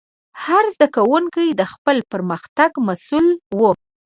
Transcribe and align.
هر 0.43 0.63
زده 0.75 0.87
کوونکی 0.95 1.47
د 1.53 1.61
خپل 1.73 1.97
پرمختګ 2.11 2.71
مسؤل 2.87 3.25
و. 3.59 3.61